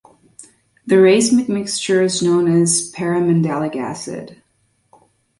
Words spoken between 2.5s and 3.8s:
as "paramandelic